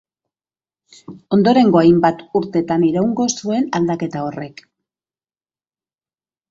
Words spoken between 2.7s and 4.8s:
iraungo zuen aldaketa horrek.